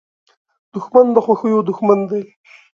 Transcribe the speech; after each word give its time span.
دښمن 0.73 1.05
د 1.15 1.17
خوښیو 1.25 1.65
دوښمن 1.67 1.99
دی 2.11 2.23